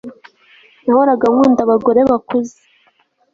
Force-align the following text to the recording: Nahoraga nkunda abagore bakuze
Nahoraga 0.83 1.25
nkunda 1.33 1.61
abagore 1.63 1.99
bakuze 2.09 2.55